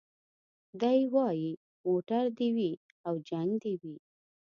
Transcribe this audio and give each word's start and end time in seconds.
دی 0.81 0.99
وايي 1.15 1.51
موټر 1.85 2.25
دي 2.37 2.49
وي 2.55 2.71
او 3.07 3.13
جنګ 3.29 3.49
دي 3.63 3.73
وي 3.81 3.95